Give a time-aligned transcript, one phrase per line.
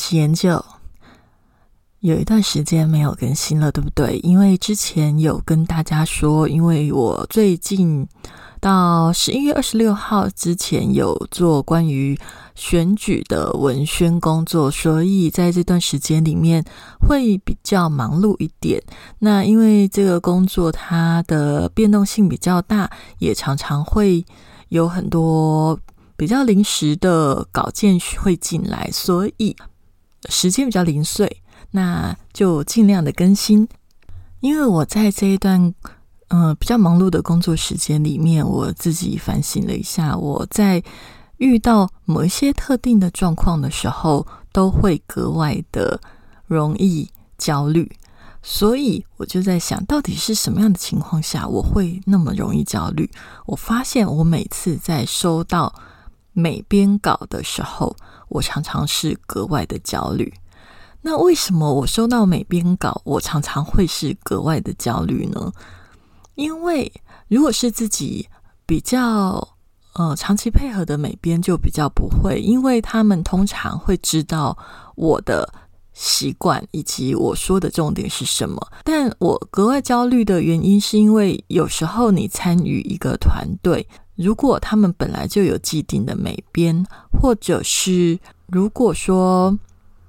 [0.00, 0.64] 是研究。
[2.00, 4.18] 有一段时间没有更新了，对不对？
[4.20, 8.08] 因为之前有跟大家说，因为我最近
[8.58, 12.18] 到十一月二十六号之前有做关于
[12.54, 16.64] 选举的文宣工作，所以在这段时间里面
[17.06, 18.82] 会比较忙碌一点。
[19.18, 24.24] 那因为这个工作它的变动性比较大，也常常会
[24.70, 25.78] 有很多。
[26.16, 29.56] 比较临时的稿件会进来，所以
[30.28, 33.66] 时间比较零碎，那就尽量的更新。
[34.40, 35.74] 因为我在这一段
[36.28, 40.82] 嗯比较忙碌的工作时间里面，我自己反省了一下，我在
[41.38, 46.00] 遇到某一些特定的状况的时候，都会格外的
[46.46, 47.90] 容易焦虑。
[48.42, 53.10] 所以我就在想，到底是什么样的情况下我会那么容易焦虑？
[53.44, 55.74] 我发现我每次在收到
[56.32, 57.94] 美编稿的时候，
[58.28, 60.32] 我常常是格外的焦虑。
[61.02, 65.50] 那为什么我收到美编稿，我常常会是格外的焦虑呢？
[66.34, 66.92] 因为
[67.28, 68.28] 如果是自己
[68.66, 69.56] 比较
[69.94, 74.56] 呃长期配合的美编，就比较不会，因为他们通常会知道
[74.94, 75.52] 我的
[75.92, 78.60] 习惯以及我说的重点是什么。
[78.84, 83.88] 但我格外焦虑的原因，是因为有时候你参与一个团队。
[84.22, 88.18] 如果他们本来就有既定的美编，或者是
[88.48, 89.58] 如果说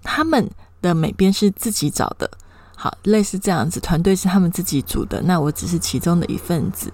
[0.04, 0.50] 他们
[0.82, 2.30] 的美编是自己找的，
[2.76, 6.92] 好，类似这样子，团队是他们自己组的，那我只是其中的一份子。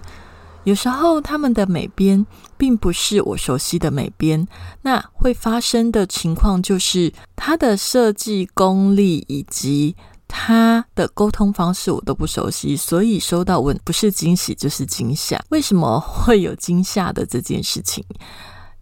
[0.64, 2.24] 有时候他们的美编
[2.56, 4.46] 并不是我熟悉的美编，
[4.82, 9.96] 那会发生的情况就是他的设计功力以及。
[10.28, 15.42] 他的沟通方式我都不熟悉，所以收到文不是惊喜就是惊吓。
[15.48, 18.04] 为什么会有惊吓的这件事情？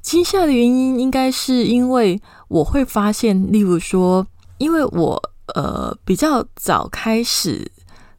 [0.03, 4.27] 惊吓的原因应该是因为我会发现，例如说，
[4.59, 5.23] 因为我
[5.55, 7.71] 呃比较早开始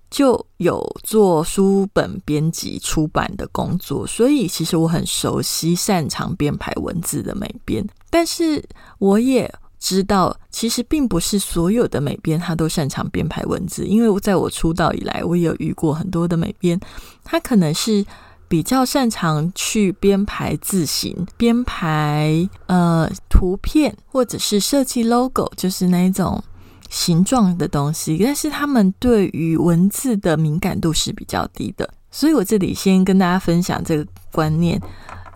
[0.10, 8.64] 就有做书本编辑出版的工作，所以其实我很熟悉、擅长编排文字的美编，但是
[9.00, 9.54] 我也。
[9.80, 16.80] 知道，其实并不是所有的美编他都擅长编排文字，因为在我出道以来，我也有遇过很多的美编，
[17.24, 18.06] 他可能是
[18.48, 26.44] 比较擅长去编排字形、编排呃图片，或者是设计 logo，就是那一种
[26.90, 31.88] 形状的东西，但是他们对于文字的敏感度是比较低的。
[32.10, 34.82] 所以我这里先跟大家分享这个观念。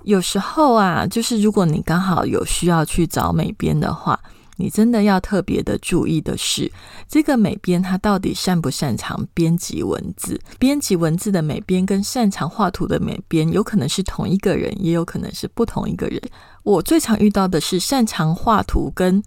[0.03, 4.19] 有时候啊，就是如果你刚好有需要去找美编的话，
[4.57, 6.72] 你真的要特别的注意的是，
[7.07, 10.39] 这个美编他到底擅不擅长编辑文字？
[10.59, 16.22] 编辑文字的美编跟擅长画图的美编，有可能是同一个人，也有可能是不同一个人。
[16.63, 19.23] 我最常遇到的是擅长画图跟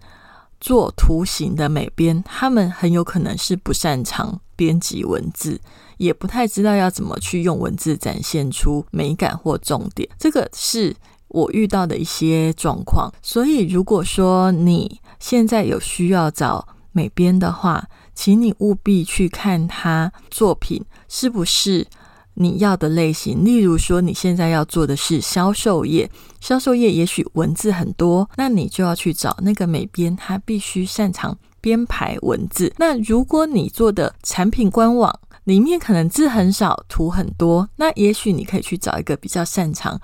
[0.59, 5.59] 做图形的美编，他们很有可能是不擅长编辑文字。
[5.97, 10.93] 也不太知道要怎么去用文字展现出美感或重点，这个是
[11.29, 13.09] 我遇到的一些状况。
[13.21, 21.87] 所以，如果说你现在有需要找美编的话，请你务必去看他作品是不是
[22.35, 23.43] 你要的类型。
[23.43, 26.09] 例如说，你现在要做的是销售业，
[26.39, 32.73] 销售业也许文字很多，那你就要去找那个美编，他必须擅长编排文字。
[32.77, 39.99] 那如果你做的产品官网，里面可能字很少，图很多，那也许你可以去找一个比较擅长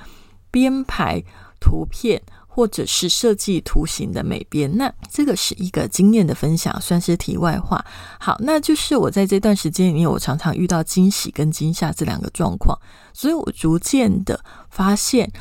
[0.52, 1.24] 编排
[1.60, 2.22] 图片
[2.54, 4.70] 或者是设计图形的美编。
[4.76, 7.84] 那这个是一个经验的分享，算是题外话。
[8.20, 12.78] 好，那就是我在这段时间里面，我常常遇到惊喜跟惊吓这两个状况，
[13.14, 14.38] 所以我逐渐的
[14.70, 15.32] 发现，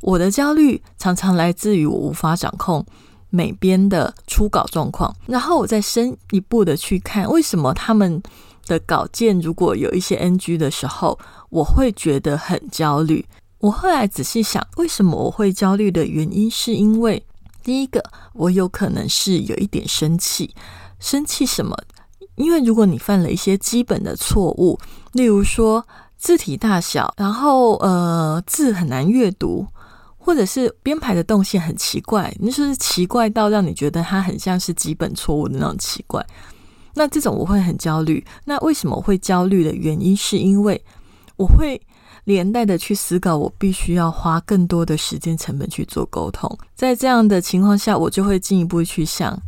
[0.00, 2.86] 我的焦虑常常来自于我无法掌控
[3.30, 8.22] 美编的初稿状况，然后我再深一步的去看为什么他们。
[8.66, 11.18] 的稿件如果有一些 NG 的时候，
[11.48, 13.24] 我会觉得很焦虑。
[13.60, 17.22] 我后来仔细想，为什么我会焦虑的原因，是因为
[17.62, 18.02] 第一个，
[18.32, 20.54] 我有可能是有一点生气。
[20.98, 21.76] 生气什么？
[22.36, 24.78] 因为如果你犯了一些基本的错误，
[25.12, 25.86] 例如说
[26.16, 29.66] 字体大小，然后呃字很难阅读，
[30.16, 36.24] 或者是编排的动线很奇怪，那就是奇怪到让你觉得它很像是基本错误的那种奇怪。
[36.94, 38.24] 那这种我会很焦虑。
[38.46, 40.82] 那为什么我会焦虑的原因，是因为
[41.36, 41.80] 我会
[42.24, 46.58] 连带的去思考，我必须要花更多的时间成本去做沟通。
[46.74, 49.40] 在这样的情况下，我就会进一步去想，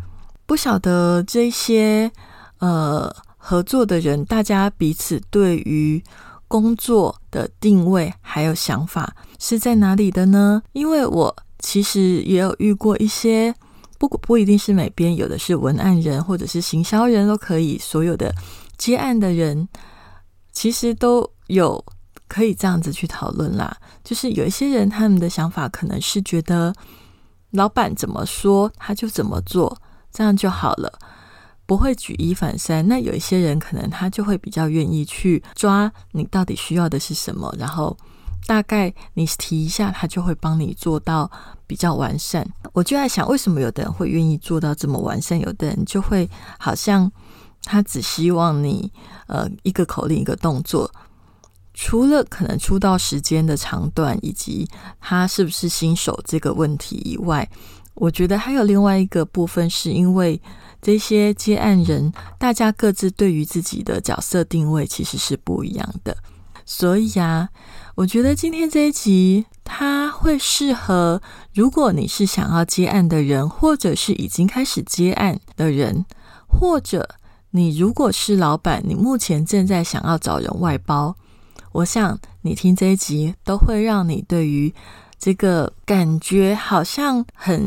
[0.47, 2.11] 不晓得这些
[2.59, 6.03] 呃合作的人，大家彼此对于
[6.49, 10.63] 工作的定位还有想法是在哪里的呢？
[10.73, 13.55] 因为我其实也有遇过一些。
[13.99, 17.79] 不不一定是美编，有的是文案人或者是行销人都可以。
[17.79, 18.35] 所有的
[18.77, 19.69] 接案的人，
[20.53, 21.85] 其实都有
[22.33, 23.77] 可以这样子去讨论啦。
[24.03, 26.73] 就是有一些人，他们的想法可能是觉得
[27.51, 29.77] 老板怎么说他就怎么做，
[30.11, 30.91] 这样就好了，
[31.67, 32.87] 不会举一反三。
[32.89, 37.95] 那有一些人可能他就会比较愿意去抓你到底需要的是什么，然后。
[38.45, 41.31] 大概你提一下，他就会帮你做到
[41.65, 42.45] 比较完善。
[42.73, 47.09] 我就在想，为什么有的人会愿意做到这么完善，有的人就会好像
[47.63, 48.93] 他只希望你
[49.29, 50.91] 呃一个口令一个动作。
[51.75, 54.69] 除了可能出道时间的长短以及
[55.01, 57.49] 他是不是新手这个问题以外，
[57.95, 60.41] 我觉得还有另外一个部分，是因为
[60.81, 66.17] 这些接案人大家各自对于自己的角色定位其实是不一样的，
[66.65, 67.49] 所以啊。
[67.95, 71.21] 我觉得今天这一集，它会适合
[71.53, 76.07] 如果你是想要接案的人，或者是已经开始接案的人，
[76.49, 77.07] 或者
[77.51, 81.15] 你如果是老板，你目前正在想要找人外包，
[81.73, 84.73] 我想你听这一集都会让你对于。
[85.25, 87.65] 这个感觉好像很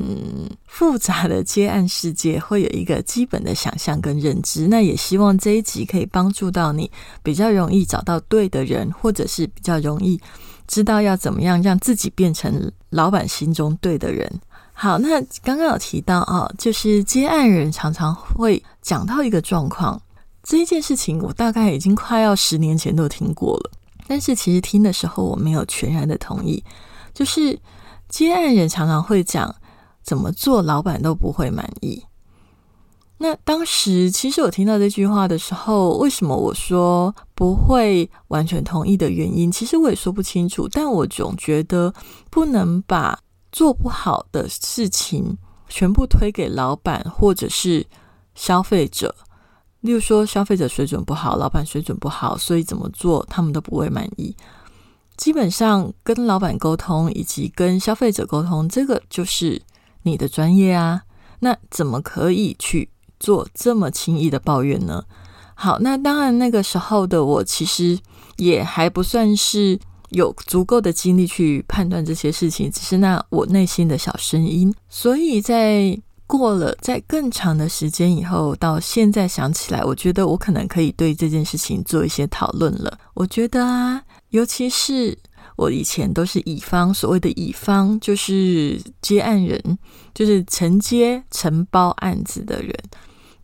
[0.68, 4.68] 复杂的接案世界，会有一个基本的想象跟认知。
[4.68, 6.92] 那也希望这一集可以帮助到你，
[7.24, 10.20] 比较容易找到对的人，或者是比较容易
[10.68, 14.30] 知道要怎么样让自己变成老板心中对的人。
[14.74, 20.02] 好，那刚刚有提到啊，就是接案人常常会讲到一个状况，
[20.44, 23.72] 这一件事情我大概已经快要十年前都听过了，
[24.08, 26.64] 但是其实听的时候我没有全然的同意。
[27.14, 27.58] 就是
[28.10, 29.56] 接案人常常会讲
[30.04, 32.04] 怎么做，老板都不会满意。
[33.18, 40.68] 那当时其实我听到这句话的时候，为什么我说不会完全同意的原因，其实我也说不清楚。
[40.70, 41.94] 但我总觉得
[42.30, 43.18] 不能把
[43.54, 45.38] 做不好的事情
[45.70, 47.88] 全部推给老板或者是
[48.36, 49.16] 消费者。
[49.86, 54.36] 例如说，消费者水准不好，老板水准不好，所以怎么做他们都不会满意。
[55.16, 59.62] 基本上跟老板沟通以及跟消费者沟通，这个就是
[60.02, 61.04] 你的专业啊。
[61.40, 62.90] 那怎么可以去
[63.20, 65.04] 做这么轻易的抱怨呢？
[65.54, 67.98] 好，那当然那个时候的我其实
[68.38, 69.80] 也还不算是
[70.10, 74.74] 有足够的精力去判断这些事情，只是那我内心的小声音。
[74.90, 82.98] 所以在过了在更长的时间以后，到现在想起来，我觉得我可能可以对这件事情做一些讨论了。
[83.14, 84.02] 我觉得啊。
[84.32, 85.18] 尤其是
[85.56, 89.78] 我以前都是乙方，所谓的乙方就是接案人，
[90.14, 92.76] 就是承接承包案子的人。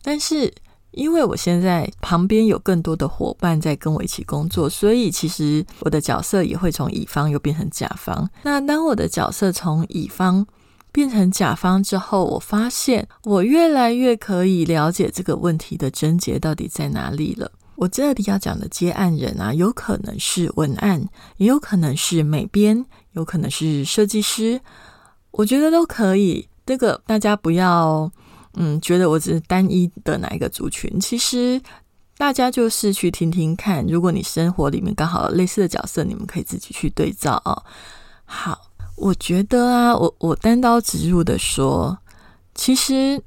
[0.02, 0.52] 但是
[0.90, 8.28] 因为我现在旁边有更多的伙伴在跟我一起工作，所以其实我的角色也会从乙方又变成甲方。
[8.42, 10.46] 那当我的角色从乙方
[10.92, 17.50] 变成甲方之后，我发现我越来越可以了解这个问题的症结到底在哪里了。
[17.76, 21.04] 我这里要讲的接案人啊，有可能是文案，
[21.38, 24.60] 也有可能是美编，有可能是设计师，
[25.32, 26.46] 我觉得都可以。
[26.64, 28.08] 这个大家不要
[28.54, 31.60] 嗯觉得我只是单一的哪一个族群，其实
[32.16, 33.84] 大家就是去听听看。
[33.86, 37.60] 如果你生活里面刚好有类似的角色，你们可以自己去对照啊。
[38.24, 41.98] 好，我觉得啊，我我单刀直入的说，
[42.54, 43.22] 其实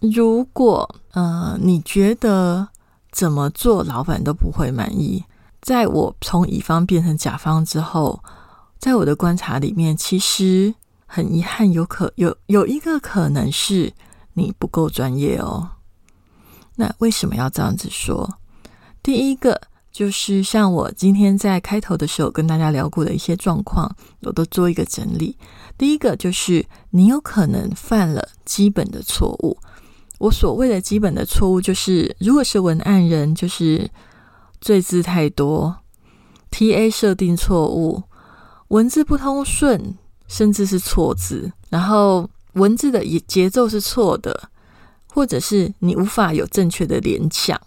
[0.00, 2.68] 如果呃你觉得。
[3.14, 5.24] 怎么做，老板都不会满意。
[5.62, 8.20] 在我从乙方变成甲方之后，
[8.80, 10.74] 在我的观察里面，其实
[11.06, 13.92] 很遗憾，有可有有一个可能是
[14.32, 15.70] 你不够专业哦。
[16.74, 18.28] 那为什么要这样子说？
[19.00, 19.60] 第一个
[19.94, 23.88] 就是像我今天在开头的时候跟大家聊过的一些状况，
[24.22, 25.38] 我都做一个整理。
[25.78, 29.56] 第一个就是你有可能犯了基本的错误。
[30.18, 33.88] 我所谓的基本的错误，就是如果是文案人，就是
[34.60, 35.76] 罪字太多
[36.50, 38.02] ，T A 设定错误，
[38.68, 39.94] 文字不通顺，
[40.26, 44.48] 甚至是错字，然后文字的节奏是错的，
[45.06, 47.60] 或者是你无法有正确的联想，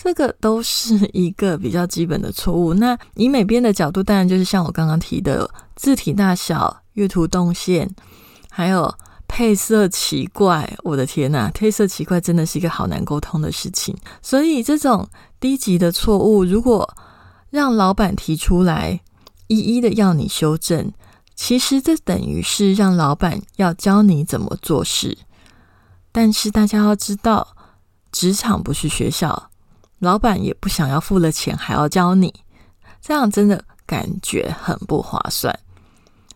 [0.00, 2.72] 这个都是一个比较基本的错误。
[2.74, 6.82] 那以美编的角度，当然就是像我刚刚提的，字体大小。
[6.94, 7.88] 阅读动线，
[8.50, 8.92] 还有
[9.28, 10.76] 配色奇怪。
[10.82, 13.96] 我的天呐，配色奇怪真的是一个好难沟通的事情。
[14.20, 16.92] 所以这种低级的错误，如果
[17.50, 19.00] 让老板提出来，
[19.46, 20.92] 一一的要你修正，
[21.36, 25.18] 其实这等于是让老板要教你怎么做事。
[26.10, 27.54] 但是大家要知道，
[28.10, 29.50] 职场不是学校，
[29.98, 32.32] 老板也不想要付了钱还要教你，
[33.00, 35.56] 这样真的感觉很不划算。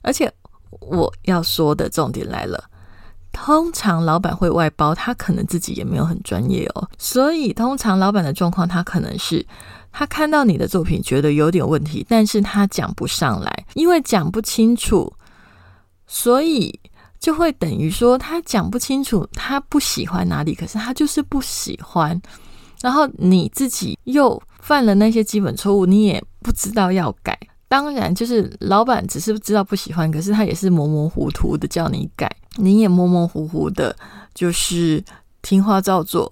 [0.03, 0.33] 而且
[0.81, 2.65] 我要说的重点来了，
[3.33, 6.89] 通常老板会外包，他可能自己也没有很专业哦。
[6.99, 9.47] 所以通常老板的状况，他可能是
[9.93, 15.13] 他看到你的作品觉得有点问题，但是他讲不上来，因为讲不清楚，
[16.09, 16.81] 所以
[17.21, 22.21] 就会等于说他讲不清楚，他不喜欢哪里，可是他就是不喜欢。
[22.83, 27.39] 然后你自己又犯了那些基本错误，你也不知道要改。
[27.69, 33.97] 当然，就是老板只是知道不喜欢，可是他也是模模糊糊的叫你改，你也模模糊糊的，
[34.35, 35.03] 就是
[35.41, 36.31] 听话照做。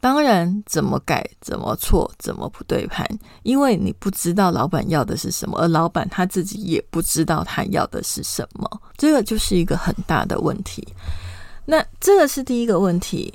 [0.00, 3.06] 当然，怎么改、怎么错、怎么不对盘，
[3.44, 10.84] 因为你不知道老板要的是什么，而老板他自己也不知道他要的是什么，这个就是一个很大的问题。
[11.72, 13.32] 那这个是第一个问题，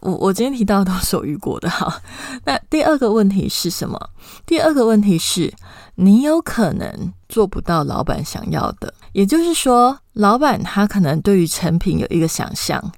[0.00, 2.02] 我我今天提到都是我遇过的哈。
[2.44, 4.10] 那第二个问题是什么？
[4.44, 5.54] 第二个问题是。
[5.96, 12.92] 你有可能做不到老板想要的，也就是说，老板他可能对于成品有一个想象，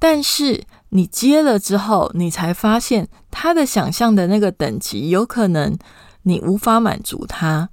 [0.00, 5.78] 但是你接了之后，你才发现他的想象的那个等级，有可能
[6.22, 7.68] 你无法满足他，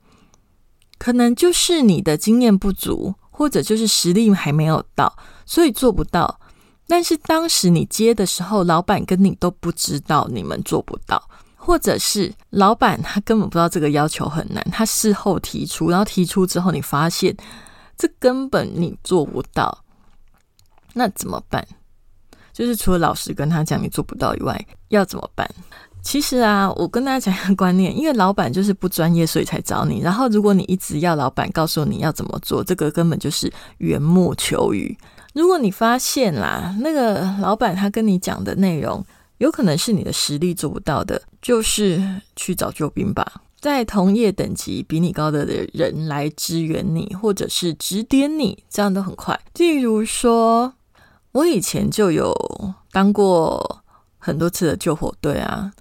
[1.00, 6.39] 可能就是你的经验不足，或者就是实力还没有到，所以做不到。
[6.88, 11.27] 但是当时你接的时候，老板跟你都不知道你们做不到。
[11.56, 17.36] 或者是老板他根本不知道这个要求很难，他事后提出，然后提出之后你发现
[17.98, 19.84] 这根本你做不到，
[20.94, 21.68] 那怎么办？
[22.54, 25.46] 就是除了老师跟他讲你做不到以外，要怎么办？
[26.01, 30.00] 其实啊，我跟大家讲一个观念，因为老板就是不专业，所以才找你。
[30.00, 34.98] 然后如果你一直要老板告诉你要怎么做，这个根本就是缘木求鱼。
[35.38, 39.06] 如果你发现啦，那个老板他跟你讲的内容。
[39.38, 42.01] 有可能是你的实力做不到的，就是
[42.36, 49.39] 去找救兵吧，在同业等级比你高的人来支援你，或者是指点你，这样都很快。
[49.53, 50.74] 例如说，
[51.34, 52.34] 我以前就有
[52.91, 53.84] 当过
[54.17, 55.72] 很多次的救火队啊，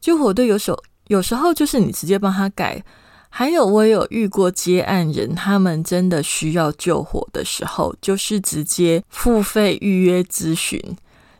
[0.00, 2.82] 救火队有时候有时候就是你直接帮他改，
[3.34, 10.78] 还有我有遇过接案人，他们真的需要救火的时候，就是直接付费预约咨询。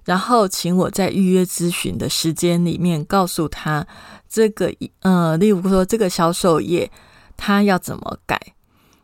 [0.07, 3.87] 然后请我在预约咨询的时间里面告诉他
[4.27, 4.73] 这个
[5.03, 6.91] 呃，例如说这个销售页
[7.37, 8.41] 他要怎么改。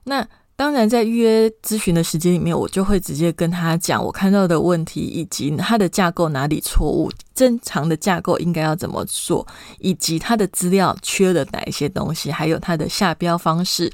[0.04, 0.26] 那
[0.58, 9.46] 当然在预约咨询的时间里面，我就会直接跟他讲我看到的问题，以及它的架构哪里错误，正常的架构应该要怎么做，
[9.78, 13.92] 以及他的资料缺了哪一些东西，还有他的下标方式。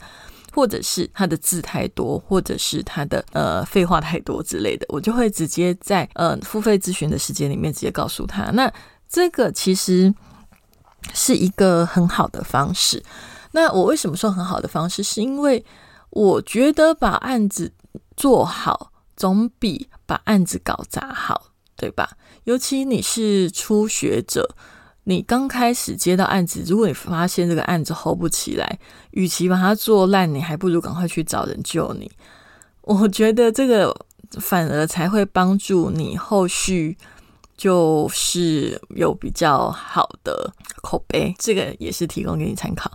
[0.54, 8.52] 或者是他的字太多，或者是他的呃废话太多之类的，我就会直接在呃付费咨询的时间里面直接告诉他。
[8.52, 8.72] 那
[9.08, 10.14] 这个其实
[11.12, 13.02] 是一个很好的方式。
[13.50, 15.02] 那我为什么说很好的方式？
[15.02, 15.64] 是因为
[16.14, 17.72] 我觉得把案子
[18.16, 22.16] 做好总比把案子搞砸好，对吧？
[22.44, 24.54] 尤其你是初学者。
[25.06, 28.78] 你刚开始接到案子，如果你发现这个案子 hold 不起来，
[29.10, 32.10] 与其把它做烂，你还不如赶快去找人救你。
[32.80, 33.94] 我觉得这个
[34.40, 36.96] 反而才会帮助你后续
[37.54, 41.34] 就是有比较好的口碑。
[41.38, 42.90] 这个也是提供给你参考。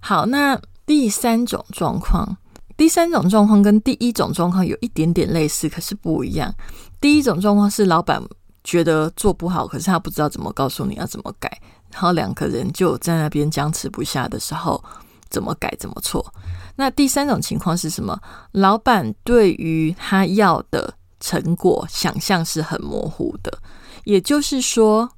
[0.00, 2.36] 好，那第三种状况，
[2.78, 6.54] 第三种状况跟第一种状况有一点点类似，可是不一样。
[6.98, 8.22] 第一种状况是老板。
[8.64, 11.48] 觉得做不好，可是他不知道怎么告诉你要怎么改，
[11.90, 14.84] 然后两个人就在那边僵持不下的时候，
[15.30, 16.34] 怎么改怎么错。
[16.76, 18.20] 那第三种情况是什么？
[18.52, 23.58] 老板对于他要的成果想象是很模糊的，
[24.04, 25.08] 也就是说，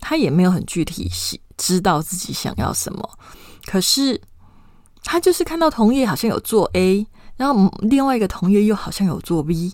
[0.00, 1.10] 他也没有很具体
[1.58, 3.18] 知道自己想要什么。
[3.66, 4.18] 可是
[5.10, 7.06] 他就是看到同业好像有做 A，
[7.38, 9.72] 然后另外一个同业又好像有做 B，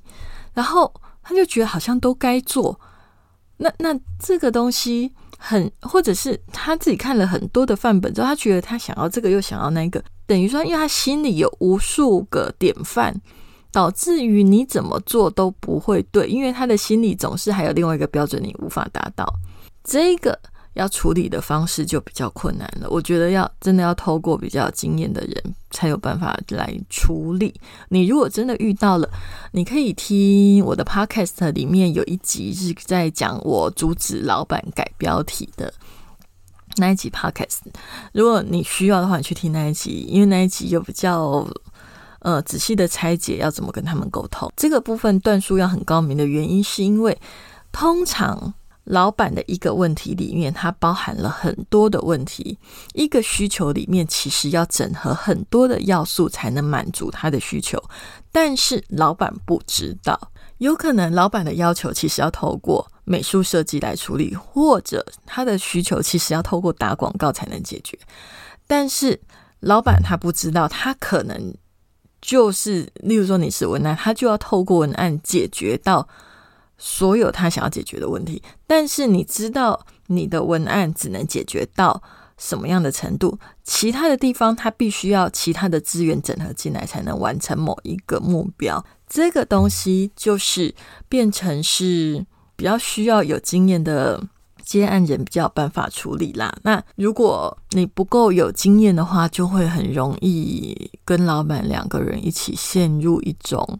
[0.53, 2.79] 然后他就觉得好像都该做。
[3.57, 13.12] 那那这个东西很，或者是他自己看了很多的范本之后，他觉得他想要这个又想要那个，等于说，因为他心里有无数个典范，
[13.73, 19.26] 导致于你怎么做都不会对，因为他的心里总是还有另外一个标准你无法达到。
[19.83, 20.38] 这个
[20.75, 22.88] 要处理的方式就比较困难了。
[22.90, 27.54] 我觉得要真的要透过比较经验的人才有办法来处理。
[27.88, 29.09] 你如果真的遇到了，
[29.52, 35.73] 你可以听我的 podcast 里面有一集是在讲我阻止老板改标题的
[36.76, 37.61] 那一集 podcast。
[38.12, 41.49] 如果你需要的话，你去听那一集，因为那一集有比较
[42.19, 44.52] 呃仔细的拆解要怎么跟他们沟通。
[44.57, 47.16] 这个部分段数要很高明的原因，是因为
[47.71, 48.52] 通常。
[48.85, 52.59] 老板的一个问题里面，它包含了很多的问题。
[52.93, 57.83] 一个需求里面，其实要整合很多的要素才能满足他的需求。
[58.31, 67.99] 但是老板不知道，有可能老板的要求其实要透过美术设计来处理，或者他的需求其实要透过打广告才能解决。
[68.67, 69.19] 但是
[69.61, 71.55] 老板他不知道，他可能
[72.21, 76.07] 就是，例如说你是文案，他就要透过文案解决到。
[76.76, 82.02] 所有他想要解决的问题，但是你知道你的文案只能解决到
[82.37, 83.38] 什么样的程度？
[83.62, 88.85] 其他的地方他必须要其他的资源整合进来，才能完成某一个目标。
[89.09, 90.75] 这个东西就是
[91.09, 92.26] 变成是
[92.57, 94.21] 比较需要有经验的
[94.62, 96.52] 接案人比较有办法处理啦。
[96.62, 103.78] 那如果你不够有经验的话，就会很容易跟老板两个人一起陷入一种。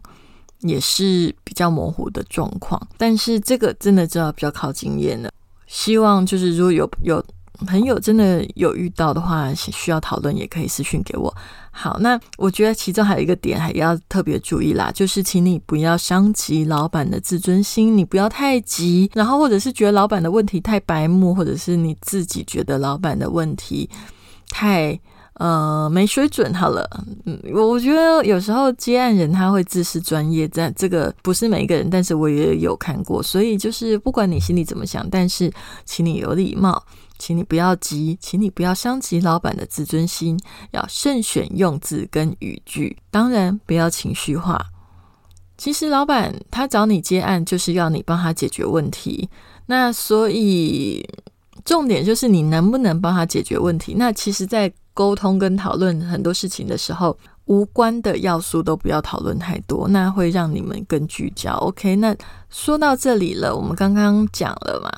[0.67, 5.31] 也是比较模糊的状况，但是这个真的就要比较靠经验了。
[5.67, 7.25] 希望就是如果有有
[7.65, 11.33] 朋友真的有遇到的话，需要讨论也可以私讯给我。
[11.71, 23.89] 好，那我觉得其中还有一个点还要特别注意啦，就是请你不要伤及老板的自尊心，你不要太急，然后或者是觉得老板的问题太白目，或者是你自己觉得老板的问题
[24.49, 24.99] 太。
[25.35, 26.89] 呃，没水准好了。
[27.25, 33.21] 嗯，我我觉得有时候接案人他会自视专业，在这个不是每一个人，但是我也有看过。
[33.21, 35.51] 所以就是不管你心里怎么想，但是
[35.83, 36.81] 请你有礼貌，
[37.19, 40.39] 请你不要急，请你不要伤及老板的自尊心，
[40.71, 44.65] 要慎选用字跟语句，当然不要情绪化。
[45.57, 49.29] 其实老板他找你接案，就是要你帮他解决问题。
[49.65, 51.05] 那所以
[51.65, 53.95] 重点就是你能不能帮他解决问题。
[53.97, 61.51] 那其实，在沟通跟讨论很多事情的时候，无关的要素都不要讨论太多，那会让你们更聚焦。
[61.57, 62.15] OK，那
[62.49, 64.89] 说到这里了，我们刚刚讲了嘛，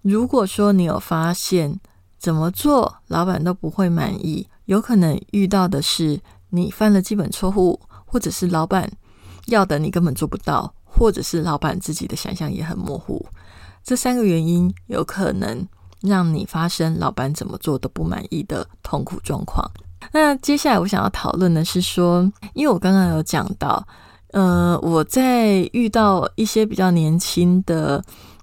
[0.00, 1.78] 如果说你有发现
[2.18, 8.90] 怎么做老板都不会满意，有可能遇到的是你犯了基本错误，或者是老板
[9.46, 13.26] 要的你根本做不到，或者是老板自己的想象也很模糊，
[13.84, 15.68] 这三个原因有可能。
[16.02, 19.64] 让你发生老板怎么做都不满意的痛苦状况。
[20.12, 23.86] 那接下来我想要讨论的是说，因为我刚刚有讲到，
[24.32, 28.02] 呃，我在遇到一些比较年轻的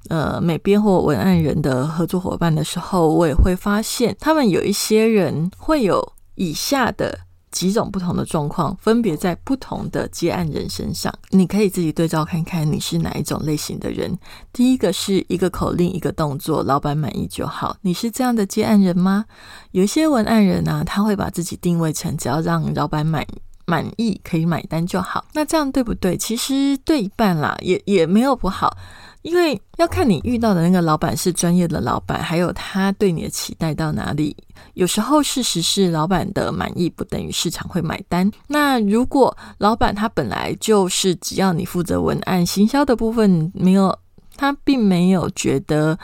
[0.09, 7.19] 呃美编或文案人的合作伙伴的时候，我也会发现他们有一些人会有以下的。
[7.51, 14.17] 几种不同的状况，分别在不同的接案人身上，你可以自己对照看看你是哪一种类型的人。
[14.53, 17.75] 第一个是一个口令，一个动作，老板满意就好。
[17.81, 19.25] 你是这样的接案人吗？
[19.71, 23.25] 有一些文案人呢，他会把自己定位成只要让老板满
[23.69, 25.23] 满意，可以买单就好。
[25.33, 26.17] 那这样对不对？
[26.17, 28.75] 其实对一半啦，也也没有不好。
[29.21, 34.35] 因为要看你遇到的那个老板是专业的老板，还有他对你的期待到哪里。
[34.75, 38.31] 有时候事实是老板的满意不等于市场会买单。
[38.47, 43.93] 那如果老板他本来就是只要你负责文案行销的部分，没有
[44.37, 45.99] 他并没有觉得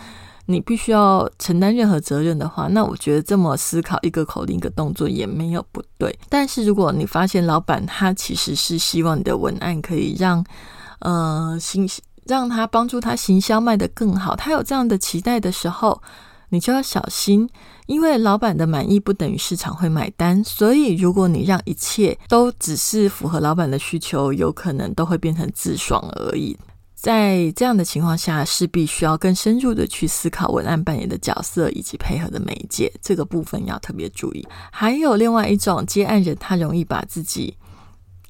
[0.46, 6.18] 你必须要承担任何责任的话，那我觉得这么思考一个口令一个动作也没有不对。
[6.30, 10.46] 但是如果你发现老板他其实是希望你的文案可以让
[11.00, 11.88] 呃行。
[12.28, 16.02] 让他帮助他行销卖得更好，他有这样的期待的时候，
[16.50, 17.48] 你就要小心，
[17.86, 20.44] 因为老板的满意不等于市场会买单。
[20.44, 26.58] 所以，如果你让一切都只是符合老板的需求，有可能都会变成自爽而已。
[27.06, 34.44] 在这样的情况下，势必需要更深入的去思考文案扮演的角色以及配合的媒介，这个部分要特别注意。
[34.72, 37.56] 还有另外一种接案人，他容易把自己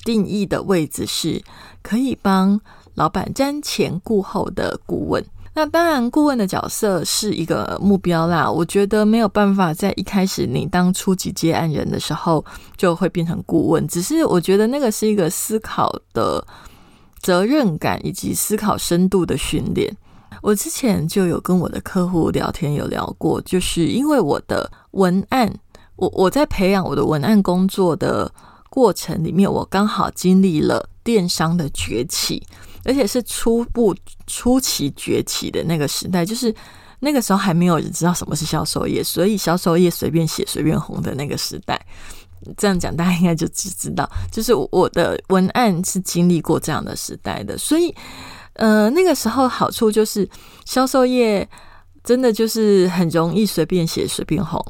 [0.04, 1.42] 定义的位置是
[1.82, 2.60] 可以帮。
[2.96, 5.22] 老板瞻前顾后的顾问，
[5.54, 8.50] 那当然，顾问的角色是一个目标啦。
[8.50, 12.46] 我觉得没有办法在一开始你当初级接案人的时候
[12.78, 16.42] 就会变成顾问，只是我觉得那个是一个思考的
[17.26, 19.92] 责任感以及思考深度的训练。
[20.44, 25.52] 我之前就有跟我的客户聊天，有聊过，就是因为我的文案，
[25.96, 28.32] 我我在培养我的文案工作的
[28.70, 32.46] 过程里面，我刚好经历了电商的崛起。
[32.88, 33.96] 而且是初步
[34.28, 36.54] 初期崛起的那个时代，就是
[37.00, 41.84] 那个时候还没有人知道什么是销售业，所以销售业随便写随便红的那个时代。
[42.58, 47.58] 这样讲，大家应该就只知道，就是我的文案是经历过这样的时代的。
[47.58, 47.93] 所以，
[48.53, 50.27] 呃，那个时候好处就是
[50.65, 51.47] 销售业
[52.03, 54.63] 真的就是很容易随便写随便红，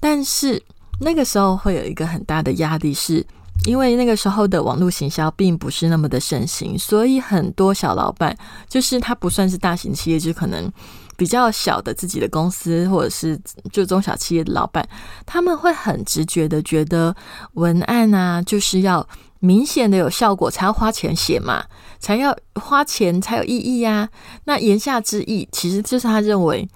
[0.00, 0.62] 但是
[1.00, 3.26] 那个时候会有一个很大的压力是。
[3.64, 8.36] 因为那个时候的网络行销并不是那么的盛行，所以很多小老板
[8.68, 10.70] 就是他不算是大型企业，就可能
[11.16, 13.38] 比较小的自己的公司，或者是
[13.72, 14.86] 就中小企业的老板，
[15.24, 17.14] 他们会很直觉的觉得
[17.54, 19.06] 文案啊，就是要
[19.40, 21.64] 明显的有效果才要花钱写嘛，
[21.98, 24.08] 才要花钱才有意义呀。
[24.44, 26.68] 那言下之意，其实就是他认为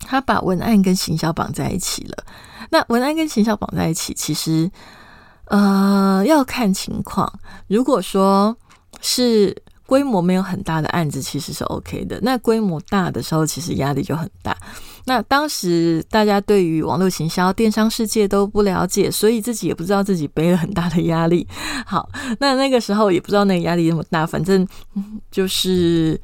[0.00, 2.24] 他把文案跟行销绑在一起了。
[2.70, 4.70] 那文案跟行销绑在一起，其实。
[5.46, 7.30] 呃，要看情况。
[7.66, 8.56] 如果说
[9.02, 9.54] 是
[9.92, 12.18] 规模没有很大的案子，其实是 OK 的。
[12.22, 14.56] 那规模大的时候，其实压力就很大。
[15.04, 21.46] 那当时大家对于网络行销、电商世界都不了解，所以自己也不知道自己背了很大的压力。
[21.84, 22.08] 好，
[22.40, 24.66] 那那个时候也不知道那个压力那么大，反正
[25.30, 26.18] 就是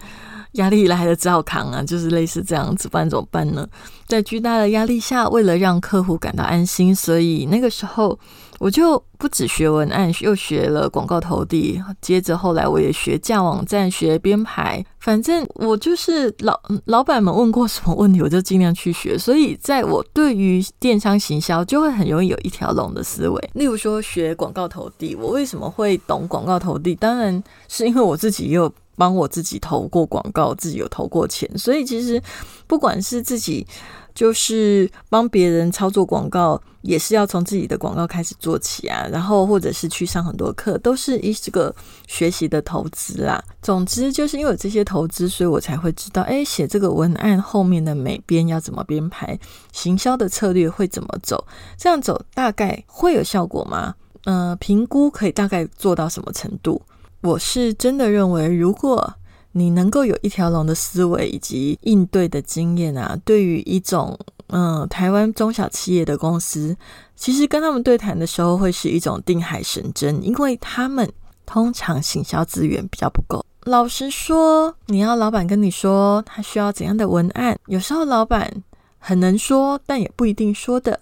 [0.59, 3.66] 压力来了只好扛啊，就是类似这样子，不然怎么办呢？
[4.07, 8.18] 在巨大的压力下，为了让客户感到安心，所以那个时候。
[8.61, 14.85] 我就不止学文案，又学了广告投递，接着后来我也学架网站、学编排。
[14.99, 19.16] 反正我就是老老板们问过什么问题，我就尽量去学。
[19.16, 23.51] 所以在我对于电商行销，就会很容易有一条龙的思维。
[23.55, 26.97] 例如说学广告投递，我为什么会懂广告投递？
[26.97, 32.20] 当然是因为我自己又帮我自己投过广告，自己有投过钱，所以其实
[32.66, 33.66] 不管是自己。
[34.14, 39.06] 就是帮别人操作广告，也是要从自己的广告开始做起啊。
[39.12, 41.72] 然后或者是去上很多课，都是一这个
[42.08, 43.40] 学习的投资啦。
[43.62, 49.38] 总之，就是因为有这些投资，所以我才会知道，哎，写这个文案后面的美编要怎么编排，
[49.72, 53.94] 行销的策略会怎么走，这样走大概会有效果吗？
[54.24, 56.82] 呃，评估可以大概做到什么程度？
[57.22, 59.14] 我是真的认为，如果。
[59.52, 64.16] 你能够有一条龙的思维以及应对的经验啊，对于一种
[64.48, 66.76] 嗯台湾中小企业的公司，
[67.16, 71.11] 其实跟他们对谈的时候会是一种定海神针，因为他们
[71.44, 73.44] 通常行销资源比较不够。
[73.64, 78.62] 老实说，你要老板跟你说他需要怎样的文案，有时候老板
[78.98, 81.00] 很能说，但也不一定说的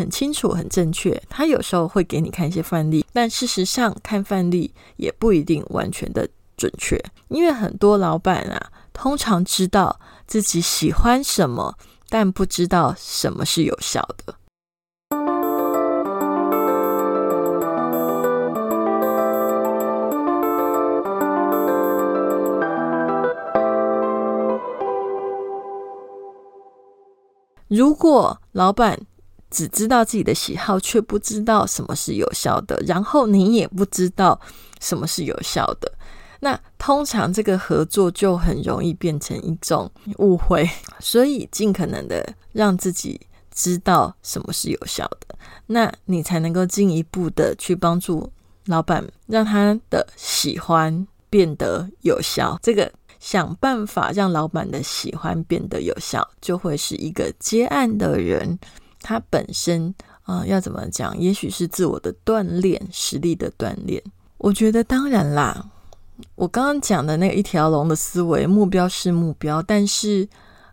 [0.00, 1.22] 很清楚、很正确。
[1.28, 6.26] 他有时候会给你看一些范例，但事实上看范例也不一定完全的。
[6.56, 11.74] 准确，因为很多老板啊，通常知道自己喜欢什么，
[12.10, 14.34] 但不知道什么是有效的。
[27.68, 29.00] 如果老板
[29.50, 34.40] 只知道自己的喜好，却不知道什么是有效的，然后你也不知道
[34.80, 35.92] 什么是有效的。
[36.42, 43.20] 那通常这个合作就很容易变成一种误会， 所以尽可能的让自己
[43.54, 45.36] 知道什么是有效的，
[45.66, 48.32] 那你才能够进一步的去帮助
[48.66, 52.58] 老板，让他的喜欢变得有效。
[52.62, 58.58] 这个想办法让老板的喜欢变得有效，就会是一个接案的人
[59.00, 61.16] 他本身啊要怎么讲？
[61.18, 64.02] 也许是自我的锻炼，实力的锻炼。
[64.38, 65.66] 我觉得当然啦。
[66.34, 70.28] 我刚刚讲的那一条龙的思维，目标是目标，但是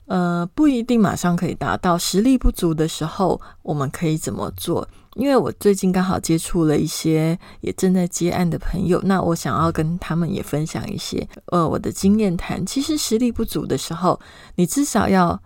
[0.06, 1.98] 呃不一定马上可以达到。
[1.98, 4.86] 实力不足的时候，我们可以怎么做？
[5.16, 12.66] 因为我最近刚好接触了一些也正在接案的朋友，那我想要跟他们也分享一些呃我的经验谈。
[12.66, 14.20] 其实实力不足的时候，
[14.56, 15.42] 你至少要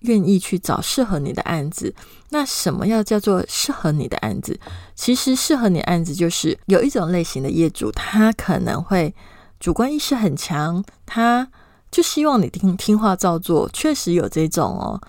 [0.00, 1.94] 愿意去找适合你的案子。
[2.30, 4.58] 那什么要叫做适合你的案子？
[4.94, 9.14] 其实适合你案子就是有一种类型的业主，他可能会。
[9.60, 11.48] 主观意识很强，他
[11.90, 13.68] 就希望你听听话照做。
[13.72, 15.00] 确实有这种哦，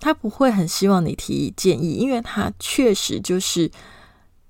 [0.00, 3.70] 他不会很希望你提建议，因为他确实就是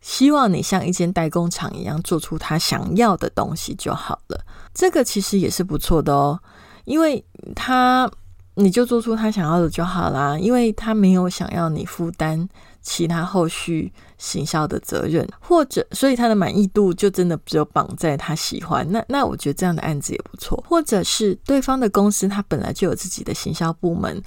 [0.00, 4.40] 希望你像一间代工厂一样做出他想要的东西就好了。
[4.72, 6.38] 这个其实也是不错的哦，
[6.84, 7.24] 因为
[7.56, 8.08] 他
[8.54, 12.48] 你就做出他想要的就好啦，因为他没有想要你负担。
[12.82, 18.90] 其他后续行销的责任，或者所以他的满意度就真的只有绑在他喜欢。
[18.90, 20.64] 那那我觉得这样的案子也不错。
[20.66, 24.22] 或者是对方的公司他本来就有自己的行销部门，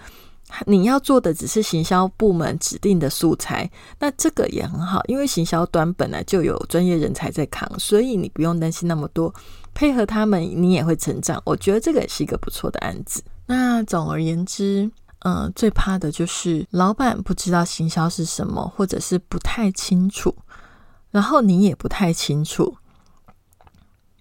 [0.68, 9.34] 你要做的只是行销部门指定的素材，那这个也很好，因为行销端本来就有专业人才在扛，所以你不用担心那么多，
[9.74, 11.42] 配合他们你也会成长。
[11.44, 13.24] 我觉得这个也是一个不错的案子。
[13.54, 14.90] 那总而言之。
[15.26, 20.36] 嗯，最怕的就是老板不知道行销是什么，或者是不太清楚，
[21.12, 22.76] 然后你也不太清楚，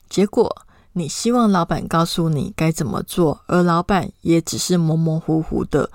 [0.09, 5.91] 结果你希望老板告诉你该怎么做，而老板也只是模模糊糊的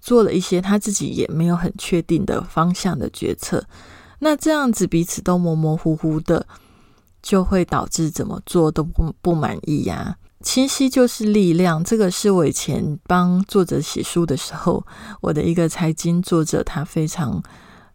[0.00, 3.66] 做了一些他自己也没有很确定的方向的决策，
[4.20, 6.46] 那这样子彼此都模模糊糊的，
[7.20, 10.16] 就会导致怎么做都不不满意呀。
[10.42, 14.84] 清晰就是力量，这个是我以前帮作者写书的时候，
[15.20, 17.42] 我的一个财经作者他非常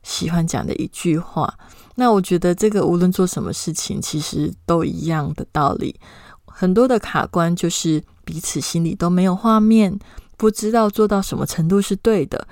[0.01, 1.53] 喜欢讲的一句话。
[1.95, 5.99] 那我觉得这个无论做什么事情，其实都一样的道理。
[6.45, 9.99] 很多的卡关就是彼此心里都没有画面，
[10.37, 12.47] 不知道做到什么程度是对的，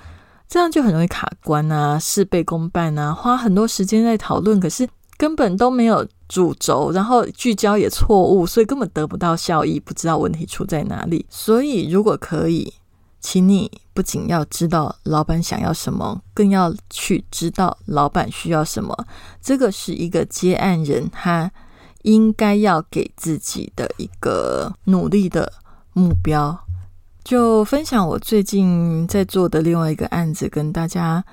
[0.48, 6.06] 这样就很容易卡关啊，事倍功半啊，花很多时间在讨论，可是根本都没有。
[6.28, 11.24] 主轴，然后聚焦也错误，所以根本得不到效益，不知道问题出在哪里。
[11.30, 12.74] 所以，如果可以，
[13.20, 19.06] 请你不仅要知道老板想要什么，更要去知道老板需要什么。
[19.40, 21.48] 这个是一个接案人他
[22.02, 25.52] 应该要给自己的一个努力的
[25.92, 26.58] 目标。
[27.22, 31.24] 就分享我最近在做的另外一个案子，跟大家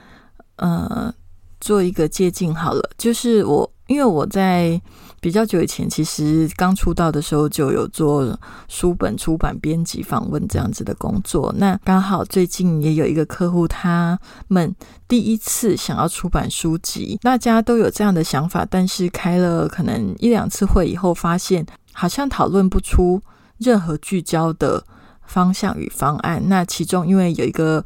[0.57, 1.11] 呃
[1.59, 3.72] 做一个接近好了，就是我。
[3.87, 4.81] 因为我在
[5.19, 11.53] 比较久以前，其实刚出道的时候就有做书本出版、编辑、访问这样子的工作。
[11.57, 14.17] 那刚好最近也有一个客户，他
[14.47, 14.73] 们
[15.07, 23.21] 第一次想要出版书籍，大家都有这样的想法，但是开了可能一两次会以后，发现好像讨论不出
[23.57, 24.83] 任何聚焦的
[25.25, 26.41] 方向与方案。
[26.47, 27.83] 那其中因为有一个。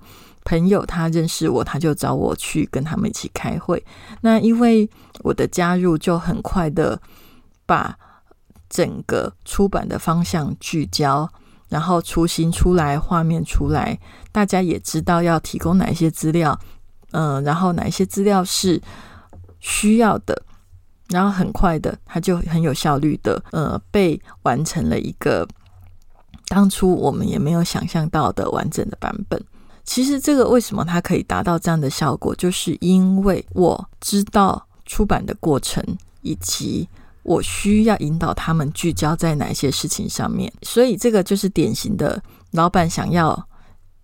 [0.49, 3.83] 朋友他认识我，他就找我去跟他们一起开会。
[4.21, 4.89] 那因为
[5.27, 6.99] 我的加入，就很快的
[7.65, 7.97] 把
[8.69, 11.29] 整个出版的方向聚焦，
[11.67, 13.99] 然后雏形出来，画面出来，
[14.31, 16.57] 大家也知道要提供哪一些资料，
[17.11, 18.81] 嗯，然后哪一些资料是
[19.59, 20.41] 需要的，
[21.09, 25.45] 然后很快的，他就很有效率的，呃，被完成了一个
[26.47, 29.41] 当初我们也没有想象到的完整的版本。
[29.83, 35.83] 其实这个为什么它可以达到这样的效果，就是因为我知道出版的过程，
[36.21, 36.89] 以及
[37.21, 40.51] 我需要引导他们聚焦在哪些事情上面。
[40.63, 42.19] 所以这个就是典型的
[42.49, 43.47] 老板想要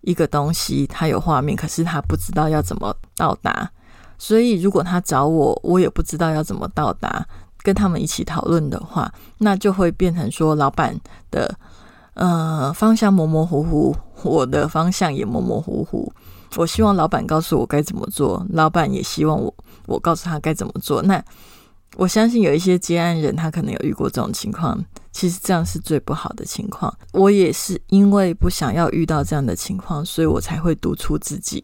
[0.02, 3.68] 一个东西，他有画面，可是他不知道要怎么到达。
[4.16, 7.26] 所以如果他找我，我也不知道要怎么到达，
[7.64, 10.96] 跟他们一起讨论的话，那就会变成说老板
[11.32, 11.52] 的。
[12.16, 13.92] 呃，方向模模糊糊，
[14.22, 16.12] 我的方向也模模糊糊。
[16.56, 19.54] 我希望老板告诉我该怎么做，老板也希望我
[19.86, 21.02] 我告诉他该怎么做。
[21.02, 21.22] 那
[21.96, 24.82] 我相信有一些接案人，他可能有遇过这种情况。
[25.12, 26.92] 其实这样是最不好的情况。
[27.12, 31.62] 我也是因为不想要遇到这样的情况，所以我才会督促自己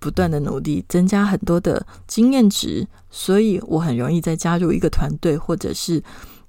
[0.00, 2.86] 不断的努力，增加很多的经验值。
[3.08, 6.02] 所以我很容易在加入一个团队，或者是。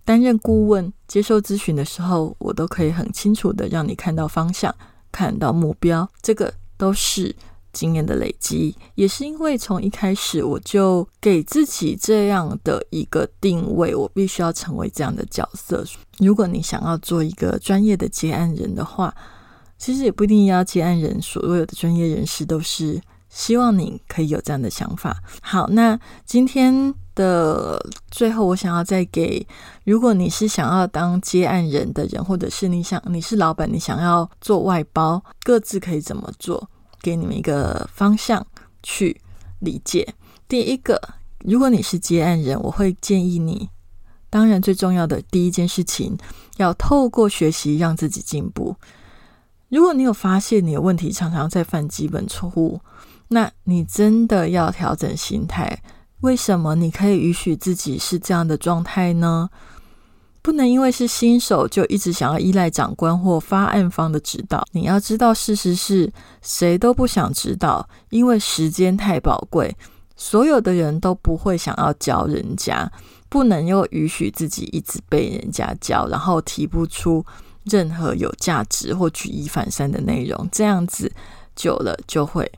[0.06, 4.73] 担任顾问、接受咨询的时候，我都可以很清楚的让你看到方向、
[5.12, 6.10] 看到目标。
[6.19, 7.36] 这个都是
[7.73, 15.86] 经验的累积，也是因为从一开始我就给自己这样的一个定位，我必须要成为这样的角色。
[16.19, 19.13] 如果你想要做一个专业的接案人的话，
[19.77, 25.21] 其实也不一定要接案人，所有的专业人士都是希望你可以有这样的想法。
[25.41, 26.93] 好，那今天。
[27.15, 27.77] 的
[28.10, 29.45] 最后，我想要再给，
[29.84, 36.69] 如果你是想要当接案人的人，或者是你想你是老板，你想要做外包，各自可以怎么做？
[37.01, 38.45] 给你们一个方向
[38.83, 39.19] 去
[39.59, 40.13] 理解。
[40.47, 41.01] 第一个，
[41.39, 43.69] 如果你是接案人，我会建议你，
[44.29, 46.17] 当然最重要的第一件事情，
[46.57, 48.75] 要透过学习让自己进步。
[49.69, 52.79] 如果你有发现你的问题常常在犯基本错误，
[53.27, 55.81] 那你真的要调整心态。
[56.21, 59.49] 为什么你可以允许自己是这样的状态呢？
[60.41, 64.65] 不能因为是新手就一直想要依赖长官或发案方的指导。
[64.71, 69.75] 你要知道，事实是谁都不想指导，因为时间太宝贵。
[70.15, 72.91] 所有的人都不会想要教人家，
[73.30, 77.25] 不能又允许自己一直被人家教，然后提不出
[77.63, 80.47] 任何有价值或举一反三的内容。
[80.52, 81.12] 这样子
[81.56, 82.52] 久了就会。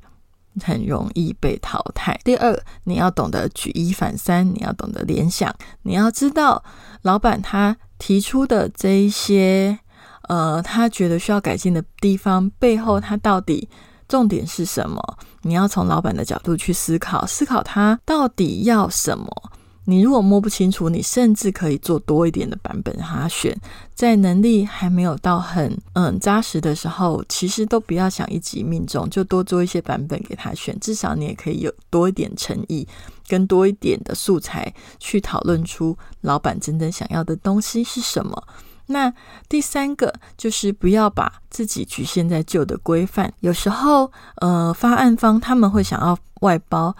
[0.64, 2.20] 很容易被淘汰。
[2.24, 6.64] 第二，你要懂得举一反三，你要懂得联想，你要知道
[7.04, 9.80] 老板他提出的这一些，
[10.28, 13.70] 呃，他觉得需要改进的地方背后，他到底
[14.08, 15.02] 重点是什么？
[15.44, 19.52] 你要从老板的角度去思考，思考他到底要什么，
[19.86, 23.56] 你如果摸不清楚，你甚至可以做多一点的版本让他选。
[23.96, 30.80] 在能力还没有到很嗯扎实的时候，其实都不要想一击命中，就多做一些版本给他选。
[30.80, 32.88] 至少你也可以有多一点诚意，
[33.28, 38.44] 跟多一点的素材去讨论出老板真正想要的东西是什么。
[38.86, 39.12] 那
[39.50, 43.34] 第三个就是不要把自己局限在旧的规范。
[43.40, 46.96] 有时候，呃，发案方他们会想要外包。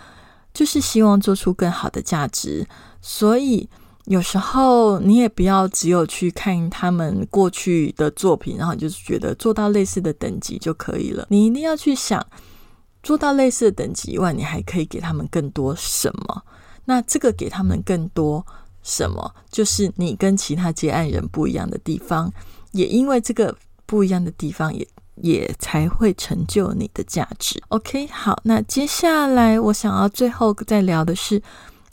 [0.54, 2.68] 就是希望做出更好的价值，
[3.02, 3.70] 所以
[4.06, 11.26] 有时候你也不要只有去看他们过去的作品，然后就是觉得做到类似的等级就可以了。
[11.30, 12.26] 你一定要去想，
[13.02, 16.44] 做到类似的等级以外，你还可以给他们更多什么？
[16.86, 18.46] 那这个给他们更多
[18.84, 22.32] 什么，就是你跟其他接案人不一样的地方。
[22.72, 24.88] 也因为这个不一样的地方，也。
[25.16, 27.62] 也才会成就你的价值。
[27.70, 31.42] OK，好，那接下来我想要最后再聊的是，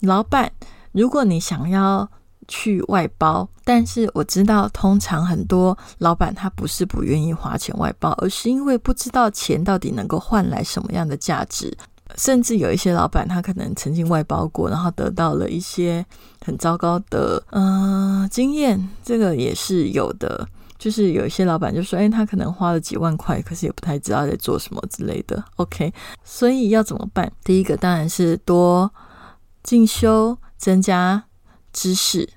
[0.01, 0.51] 老板，
[0.91, 2.09] 如果你想要
[2.47, 11.77] 去外包，但是我知道，通常很多老板他不是不愿意花钱外包，而是因为不知道钱到底能够换来什么样的价值。
[12.15, 16.03] 甚至有一些老板，他可能曾经外包过，然后得到了一些
[16.43, 20.47] 很糟糕的嗯经验，这个也是有的。
[20.79, 27.31] 就是有一些老板就说：“哎，他可能花了几万块，可是也不太知道在做什么之类的。” OK，所以要怎么办？
[27.43, 28.91] 第一个当然是多
[29.61, 31.25] 进修，增加
[31.73, 32.27] 知识。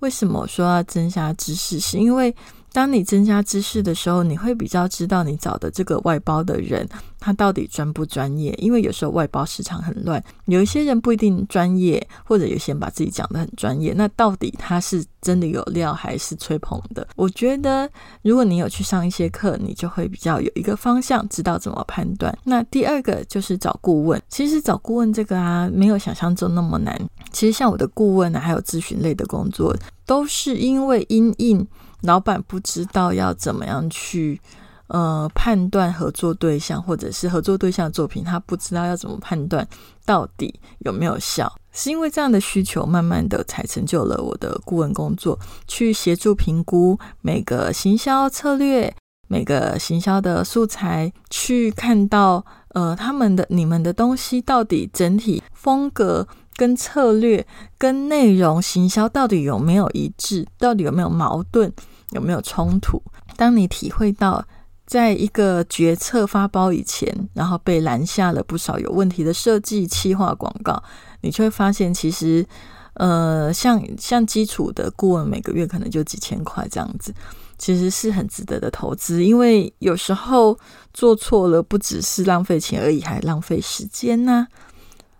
[0.00, 1.80] 为什么我说要增加知识？
[1.80, 2.32] 是因为。
[2.76, 6.86] 当你增加知识的时候，你会比较知道你找的这个外包的人
[7.18, 8.54] 他到底专不专业。
[8.58, 13.94] 因为有时候外包市场很乱，有一些人不一定专业，或者有些人把自己讲的很专业。
[13.96, 17.08] 那到底他是真的有料还是吹捧的？
[17.16, 22.38] 我觉得如果你有去上一些课，你就会比较有一个方向，知道怎么判断。
[22.44, 24.20] 那第二个就是找顾问。
[24.28, 26.94] 其实找顾问这个啊，没有想象中那么难。
[27.32, 31.66] 其实像我的顾问啊，还有咨询类的工作，都是因为因应。
[32.02, 34.40] 老板不知道要怎么样去
[34.88, 39.66] 呃判断合作对象，或者是合作对象的作品，他不知道要怎么判断
[40.04, 48.94] 到底有没有效，是因为这样的需求，慢慢的才成就了我的顾问工作，去协助评估每个行销策略、
[49.28, 56.28] 每个行销的素材，去看到呃他们的你们的东西到底整体风格。
[56.56, 60.46] 跟策略、跟内容、行销到底有没有一致？
[60.58, 61.70] 到底有没有矛盾？
[62.10, 63.02] 有没有冲突？
[63.36, 64.42] 当你体会到，
[64.86, 70.82] 在一个决策发包以前，然后被拦下了不少有问题的设计、企划、广告，
[71.20, 72.46] 你就会发现，其实，
[72.94, 77.12] 呃，像像基础的顾问，每个月可能就几千块这样子，
[77.58, 79.24] 其实是很值得的投资。
[79.24, 80.56] 因为有时候
[80.94, 84.46] 做错了，不只是浪费钱而已，还浪费时间呢。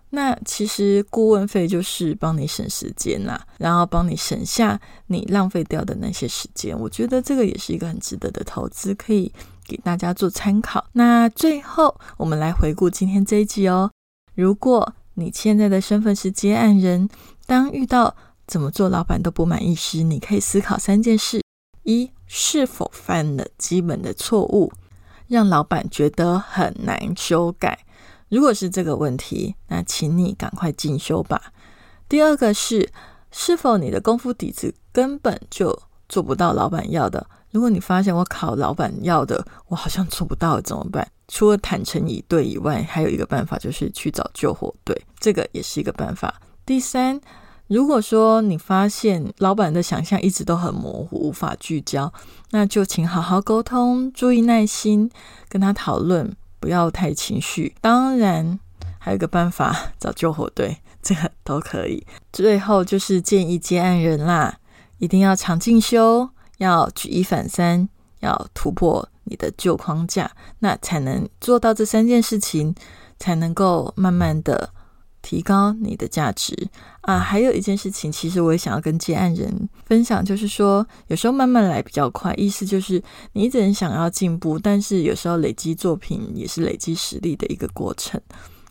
[0.09, 6.77] 那其实顾问费就是帮你省时间呐，然后帮你省下你浪费掉的那些时间。
[6.79, 9.31] 我觉得这个也是一个很值得的投资，可以
[9.65, 10.85] 给大家做参考。
[10.93, 13.91] 那最后我们来回顾今天这一集哦。
[14.33, 17.09] 如果你现在的身份是接案人，
[17.45, 18.15] 当遇到
[18.45, 21.41] 怎么做老板都不满意时，你可以思考三件事：
[21.83, 24.71] 一、是否犯了基本的错误，
[25.27, 27.79] 让老板觉得很难修改。
[28.29, 31.53] 如果是这个问题，那请你赶快进修吧。
[32.09, 32.89] 第二个是，
[33.31, 35.77] 是否你的功夫底子根本就
[36.09, 37.27] 做不到老板要的？
[37.51, 41.07] 如果你发现我考老板要的，我好像做不到，怎么办？
[41.29, 46.41] 除了坦诚以对以外，还有一个办法就是去找救火队，这个也是一个办法。
[46.65, 47.19] 第三，
[47.67, 52.11] 如果说你发现老板的想象一直都很模糊，无法聚焦，
[52.51, 55.09] 那就请好好沟通，注意耐心
[55.47, 56.35] 跟他讨论。
[56.59, 58.59] 不要太情绪，当然
[58.97, 62.05] 还有个办法， 找救火队， 这个都可以。
[62.31, 64.57] 最后就是建议接案人啦，
[64.97, 67.87] 一定要常进修，要举一反三，
[68.19, 72.75] 要突破你的旧框架，那才能做到这三件事情，
[73.19, 74.71] 才能够慢慢的。
[75.27, 76.55] 提高你的价值
[77.01, 77.19] 啊！
[77.19, 82.33] 还有一件事情，其实我也想要跟接案人分享，就是说，有时候慢慢来比较快。
[82.35, 88.21] 意思就是，你一直很想要进步，但是有时候累积作品也是累积实力的一个过程。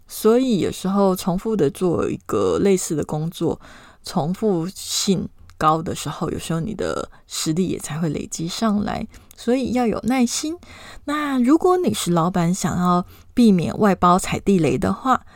[0.09, 3.61] 所以有时候重复的做一个类似的工作，
[4.03, 9.07] 重复性高的时候，有时候你的实力也才会累积上来。
[9.37, 10.57] 所以要有耐心。
[11.05, 13.05] 那如果你是老板，想要
[13.35, 15.27] 避免外包踩地雷的话，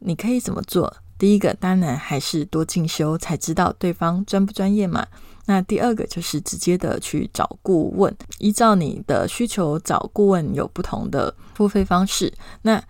[0.00, 0.94] 你可以怎么做？
[1.18, 5.06] 第一个当然还是多进修，才知道对方专不专业嘛。
[5.46, 12.32] 那第二个就是直接的去找顾问，依照你的需求找顾问有不同的付费方式。
[12.62, 12.82] 那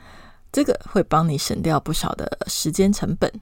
[0.53, 3.33] 这个会帮你省掉不少的时间成本。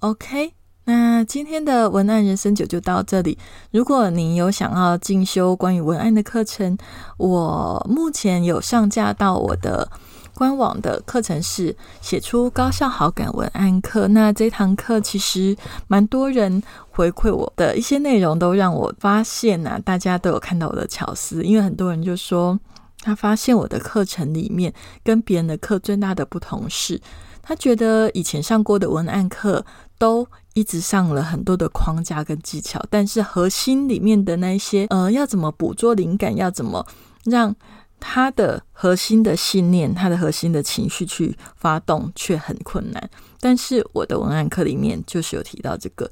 [0.00, 0.52] OK，
[0.84, 3.38] 那今天的文案人生九就到这里。
[3.70, 6.76] 如果你有想要进修关于文案的课程，
[7.18, 9.90] 我目前有上架到我的
[10.36, 14.06] 官网的课程是写出高效好感文案课。
[14.08, 15.56] 那这堂课其实
[15.88, 21.42] 蛮多人回馈我的一些内容，都让我发现呐，大家都有看到我的巧思。
[21.42, 22.58] 因为很多人就说，
[23.00, 24.72] 他发现我的课程里面
[25.02, 27.00] 跟别人的课最大的不同是，
[27.42, 29.64] 他觉得以前上过的文案课
[29.98, 30.28] 都。
[30.56, 36.86] 一直上了很多的框架跟技巧，但是核心里面的那些，呃，要怎么捕捉灵感，要怎么
[37.24, 37.54] 让
[37.98, 43.10] 他的核心的信念、他的核心的情绪去发动，却很困难。
[43.40, 46.10] 但是我的文案课里面就是有提到这个。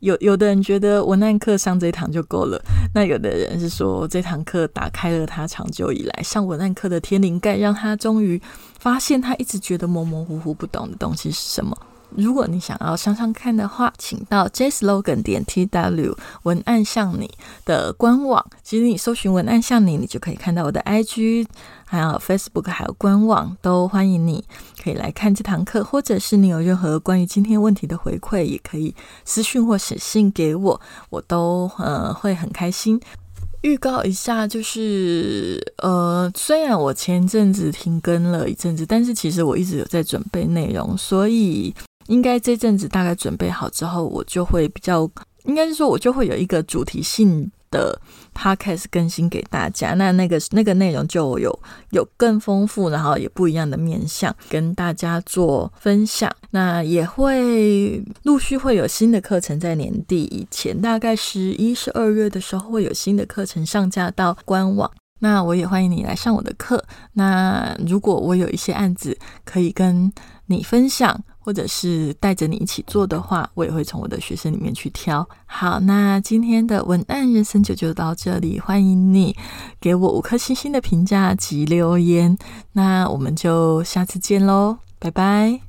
[0.00, 2.62] 有有的人觉得文案课上这堂就够了，
[2.94, 8.40] 那有的人是说这堂课打开了他长久以来上文案课的天灵盖，让他终于
[8.78, 11.74] 发现他一直觉得模模糊糊不懂的东西是什么。
[12.14, 17.30] 如果你想要上上看的话，请到 jslogan 点 tw 文案像你
[17.64, 18.44] 的官网。
[18.62, 21.46] 其实你搜寻文案像你，你就可以看到我的 IG，
[21.84, 24.42] 还有 Facebook，还有官网，都欢迎你
[24.82, 25.84] 可以来看这堂课。
[25.84, 28.94] 或者是你有任何关于今天问题的回馈，也可以
[29.24, 30.80] 私讯或写信给我，
[31.10, 32.98] 我都呃会很开心。
[33.62, 41.74] 预告一下，就是呃，虽然我前阵子停更了一阵子，但是其实我一直有在准备内容，所以。
[42.08, 45.08] 应该这阵子大概准备好之后，我就会比较，
[45.44, 48.00] 应该是说，我就会有一个主题性的
[48.34, 49.94] podcast 更新给大家。
[49.94, 56.30] 那那个那个内容就有有更丰富，然后也不一样的面向跟大家做分享。
[56.50, 64.90] 那也会陆续会有新的课程在年底以前，大概十一、十二月的时候会有新的课程上架到官网。
[65.18, 66.84] 那我也欢迎你来上我的课。
[67.14, 70.12] 那如果我有一些案子可以跟
[70.46, 71.20] 你分享。
[71.46, 75.26] 或者是带着你一起做的话我也会从我的学生里面去挑。
[75.46, 79.36] 好那今天的文案人生就就到这里欢迎你
[79.80, 82.36] 给我五颗星星的评价及留言
[82.72, 85.60] 那我们就下次见喽拜拜。